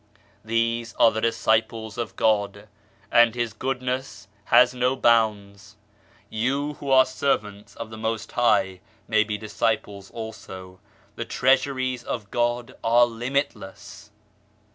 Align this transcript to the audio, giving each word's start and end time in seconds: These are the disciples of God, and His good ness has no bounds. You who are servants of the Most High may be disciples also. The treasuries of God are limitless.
These 0.43 0.95
are 0.95 1.11
the 1.11 1.21
disciples 1.21 1.95
of 1.99 2.15
God, 2.15 2.67
and 3.11 3.35
His 3.35 3.53
good 3.53 3.83
ness 3.83 4.27
has 4.45 4.73
no 4.73 4.95
bounds. 4.95 5.75
You 6.27 6.73
who 6.79 6.89
are 6.89 7.05
servants 7.05 7.75
of 7.75 7.91
the 7.91 7.99
Most 7.99 8.31
High 8.31 8.79
may 9.07 9.23
be 9.23 9.37
disciples 9.37 10.09
also. 10.09 10.79
The 11.17 11.25
treasuries 11.25 12.03
of 12.03 12.31
God 12.31 12.75
are 12.83 13.05
limitless. 13.05 14.09